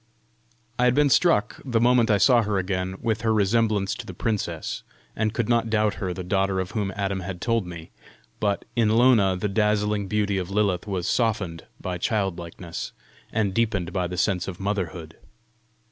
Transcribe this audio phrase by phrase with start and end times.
[0.79, 4.15] I had been struck, the moment I saw her again, with her resemblance to the
[4.15, 4.81] princess,
[5.15, 7.91] and could not doubt her the daughter of whom Adam had told me;
[8.39, 12.93] but in Lona the dazzling beauty of Lilith was softened by childlikeness,
[13.31, 15.17] and deepened by the sense of motherhood.